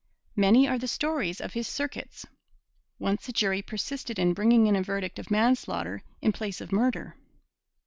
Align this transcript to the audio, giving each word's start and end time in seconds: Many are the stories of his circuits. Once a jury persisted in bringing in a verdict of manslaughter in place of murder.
Many 0.35 0.67
are 0.67 0.79
the 0.79 0.87
stories 0.87 1.39
of 1.39 1.53
his 1.53 1.67
circuits. 1.67 2.25
Once 2.97 3.29
a 3.29 3.31
jury 3.31 3.61
persisted 3.61 4.17
in 4.17 4.33
bringing 4.33 4.65
in 4.65 4.75
a 4.75 4.81
verdict 4.81 5.19
of 5.19 5.29
manslaughter 5.29 6.01
in 6.23 6.31
place 6.31 6.59
of 6.59 6.71
murder. 6.71 7.15